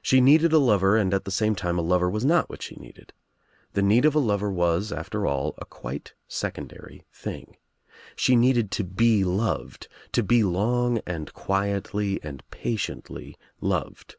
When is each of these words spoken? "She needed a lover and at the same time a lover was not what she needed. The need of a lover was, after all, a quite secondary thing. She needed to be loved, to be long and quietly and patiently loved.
"She 0.00 0.22
needed 0.22 0.54
a 0.54 0.58
lover 0.58 0.96
and 0.96 1.12
at 1.12 1.26
the 1.26 1.30
same 1.30 1.54
time 1.54 1.78
a 1.78 1.82
lover 1.82 2.08
was 2.08 2.24
not 2.24 2.48
what 2.48 2.62
she 2.62 2.76
needed. 2.76 3.12
The 3.74 3.82
need 3.82 4.06
of 4.06 4.14
a 4.14 4.18
lover 4.18 4.50
was, 4.50 4.90
after 4.92 5.26
all, 5.26 5.54
a 5.58 5.66
quite 5.66 6.14
secondary 6.26 7.04
thing. 7.12 7.54
She 8.16 8.34
needed 8.34 8.70
to 8.70 8.84
be 8.84 9.24
loved, 9.24 9.88
to 10.12 10.22
be 10.22 10.42
long 10.42 11.00
and 11.06 11.30
quietly 11.34 12.18
and 12.22 12.42
patiently 12.50 13.36
loved. 13.60 14.16